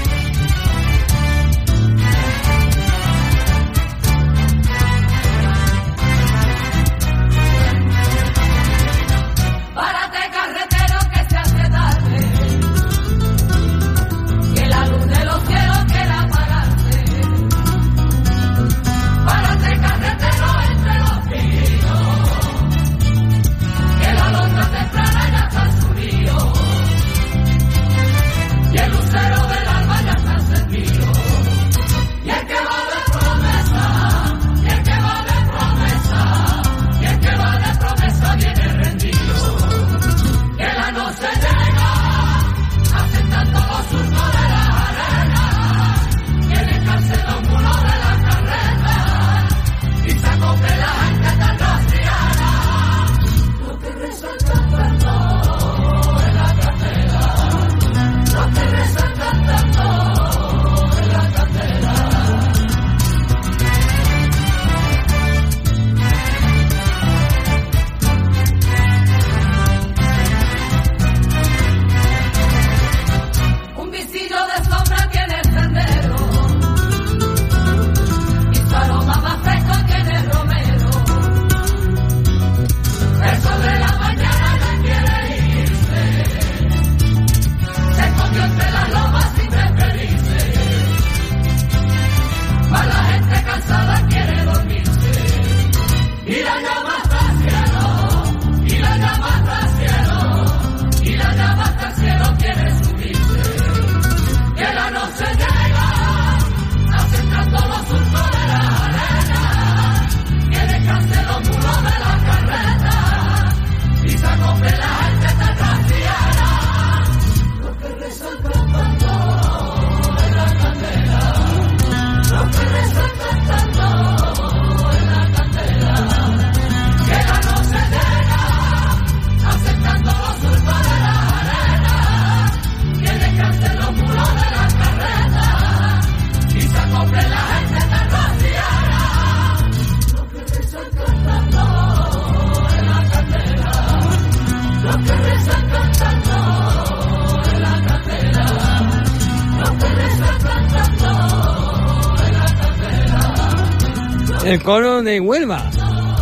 El 154.45 154.61
coro 154.61 155.01
de 155.01 155.21
Huelva, 155.21 155.71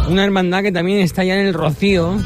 una 0.08 0.24
hermandad 0.24 0.62
que 0.62 0.72
también 0.72 1.00
está 1.00 1.24
ya 1.24 1.40
en 1.40 1.48
el 1.48 1.54
Rocío 1.56 2.18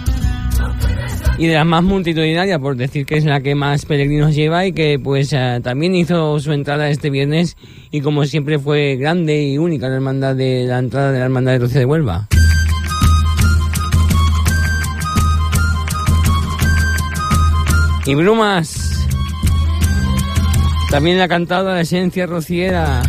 y 1.38 1.48
de 1.48 1.54
las 1.54 1.66
más 1.66 1.84
multitudinarias, 1.84 2.60
por 2.60 2.76
decir 2.76 3.06
que 3.06 3.16
es 3.16 3.24
la 3.24 3.40
que 3.40 3.56
más 3.56 3.86
peregrinos 3.86 4.36
lleva 4.36 4.66
y 4.66 4.74
que 4.74 5.00
pues 5.00 5.32
eh, 5.32 5.62
también 5.64 5.96
hizo 5.96 6.38
su 6.40 6.52
entrada 6.52 6.90
este 6.90 7.10
viernes 7.10 7.56
y 7.92 8.02
como 8.02 8.26
siempre 8.26 8.60
fue 8.60 8.98
grande 8.98 9.42
y 9.44 9.58
única 9.58 9.88
la 9.88 9.96
hermandad 9.96 10.36
de 10.36 10.66
la 10.66 10.80
entrada 10.80 11.14
de 11.14 11.20
la 11.20 11.26
hermandad 11.26 11.54
de 11.54 11.60
Rocío 11.60 11.80
de 11.80 11.86
Huelva. 11.86 12.28
Y 18.06 18.16
Brumas, 18.16 19.08
también 20.92 21.18
la 21.18 21.28
cantada 21.30 21.74
de 21.74 21.82
esencia 21.82 22.28
rociera 22.28 23.02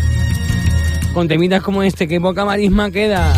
con 1.17 1.29
temitas 1.29 1.63
como 1.63 1.83
este, 1.83 2.07
que 2.07 2.21
poca 2.21 2.45
marisma 2.45 2.91
queda. 2.91 3.33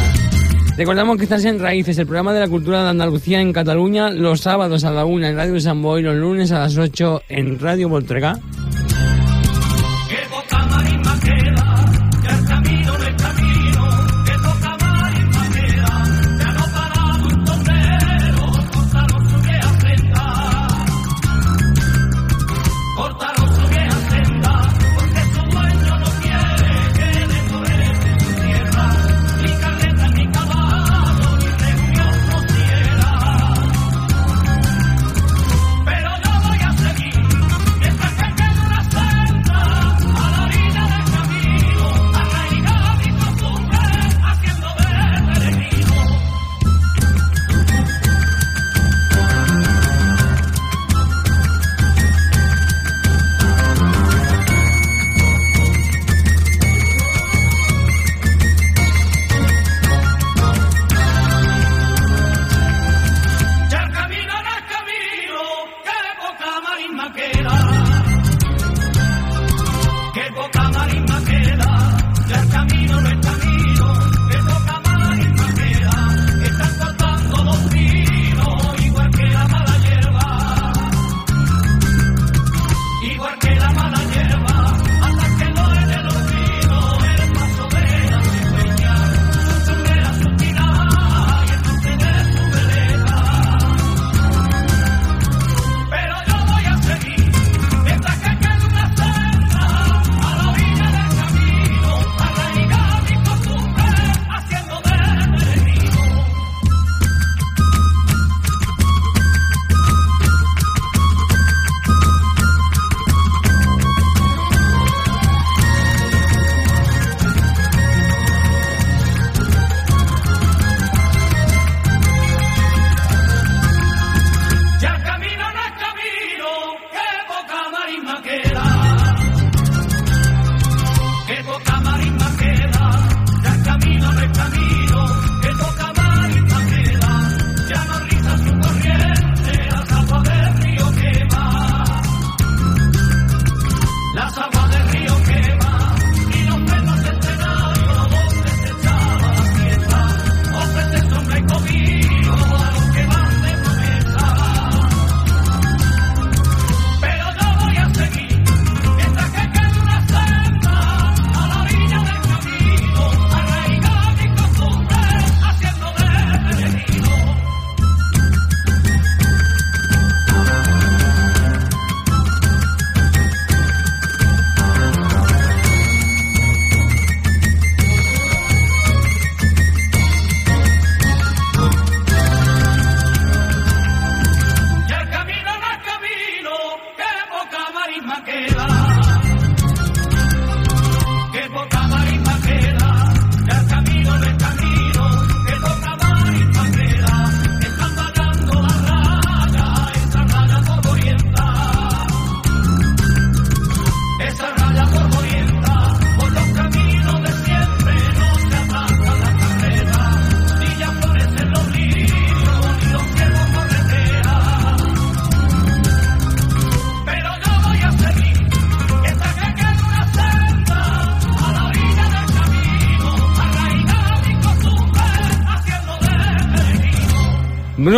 Recordamos 0.77 1.17
que 1.17 1.23
estás 1.23 1.45
en 1.45 1.61
Raíces, 1.61 1.97
el 1.99 2.07
programa 2.07 2.33
de 2.33 2.41
la 2.41 2.49
cultura 2.49 2.83
de 2.83 2.89
Andalucía 2.89 3.41
en 3.41 3.53
Cataluña, 3.53 4.11
los 4.11 4.41
sábados 4.41 4.83
a 4.83 4.91
la 4.91 5.05
una 5.05 5.29
en 5.29 5.37
Radio 5.37 5.61
San 5.61 5.81
Boy, 5.81 6.03
los 6.03 6.17
lunes 6.17 6.51
a 6.51 6.59
las 6.59 6.77
8 6.77 7.23
en 7.29 7.57
Radio 7.61 7.89
Voltrega. 7.89 8.41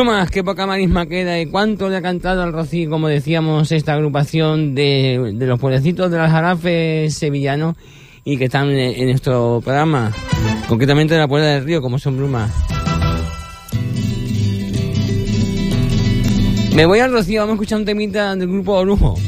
Plumas, 0.01 0.31
qué 0.31 0.43
poca 0.43 0.67
marisma 0.67 1.05
queda 1.05 1.39
y 1.39 1.45
cuánto 1.45 1.91
le 1.91 1.99
ha 1.99 2.01
cantado 2.01 2.43
al 2.43 2.55
Rocío, 2.55 2.89
como 2.89 3.09
decíamos, 3.09 3.71
esta 3.71 3.93
agrupación 3.93 4.75
de, 4.75 5.35
de 5.35 5.47
los 5.47 5.61
pueblecitos 5.61 6.11
de 6.11 6.17
las 6.17 6.31
jarafes 6.31 7.15
sevillanos 7.15 7.77
y 8.25 8.39
que 8.39 8.45
están 8.45 8.71
en, 8.71 9.09
nuestro 9.09 9.61
programa, 9.63 10.11
concretamente 10.69 11.13
de 11.13 11.21
la 11.21 11.29
Puerta 11.29 11.49
del 11.49 11.65
Río, 11.67 11.83
como 11.83 11.99
son 11.99 12.17
plumas. 12.17 12.51
Me 16.75 16.87
voy 16.87 17.01
al 17.01 17.13
Rocío, 17.13 17.43
vamos 17.43 17.53
a 17.53 17.57
escuchar 17.57 17.81
un 17.81 17.85
temita 17.85 18.35
del 18.37 18.49
grupo 18.49 18.73
Orujo. 18.77 19.19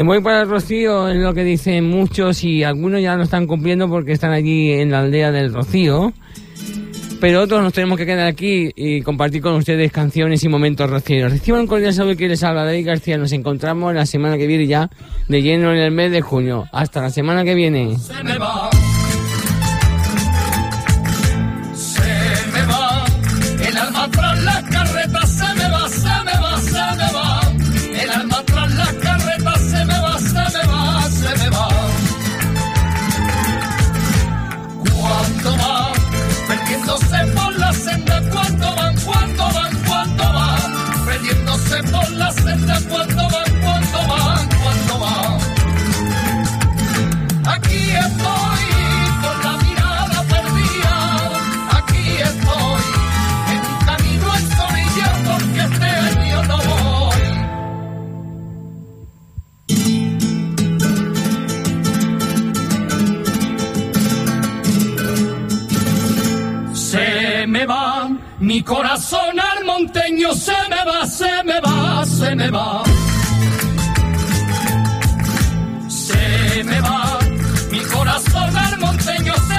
Me 0.00 0.06
voy 0.06 0.22
para 0.22 0.40
el 0.42 0.48
Rocío, 0.48 1.08
es 1.08 1.18
lo 1.18 1.34
que 1.34 1.44
dicen 1.44 1.84
muchos 1.84 2.42
y 2.42 2.64
algunos 2.64 3.02
ya 3.02 3.16
lo 3.16 3.24
están 3.24 3.46
cumpliendo 3.46 3.86
porque 3.86 4.12
están 4.12 4.32
allí 4.32 4.72
en 4.72 4.90
la 4.90 5.00
aldea 5.00 5.30
del 5.30 5.52
Rocío. 5.52 6.14
Pero 7.20 7.42
otros 7.42 7.62
nos 7.62 7.74
tenemos 7.74 7.98
que 7.98 8.06
quedar 8.06 8.26
aquí 8.26 8.70
y 8.74 9.02
compartir 9.02 9.42
con 9.42 9.56
ustedes 9.56 9.92
canciones 9.92 10.42
y 10.42 10.48
momentos 10.48 10.88
rocieros. 10.88 11.32
Reciban 11.32 11.60
un 11.60 11.66
cordial 11.66 11.92
saludo 11.92 12.16
que 12.16 12.28
les 12.28 12.42
habla 12.42 12.64
David 12.64 12.86
García. 12.86 13.18
Nos 13.18 13.32
encontramos 13.32 13.94
la 13.94 14.06
semana 14.06 14.38
que 14.38 14.46
viene 14.46 14.66
ya, 14.66 14.88
de 15.28 15.42
lleno 15.42 15.70
en 15.70 15.78
el 15.78 15.90
mes 15.90 16.10
de 16.12 16.22
junio. 16.22 16.64
Hasta 16.72 17.02
la 17.02 17.10
semana 17.10 17.44
que 17.44 17.54
viene. 17.54 17.98
Se 17.98 18.24
me 18.24 18.38
va. 18.38 18.70
Mi 68.60 68.64
corazón 68.64 69.40
al 69.40 69.64
monteño 69.64 70.34
se 70.34 70.52
me 70.68 70.84
va, 70.84 71.06
se 71.06 71.44
me 71.44 71.60
va, 71.62 72.04
se 72.04 72.36
me 72.36 72.50
va. 72.50 72.82
Se 75.88 76.64
me 76.64 76.80
va, 76.82 77.18
mi 77.70 77.78
corazón 77.78 78.54
al 78.58 78.78
monteño 78.78 79.32
se 79.34 79.40
me 79.40 79.48
va. 79.48 79.49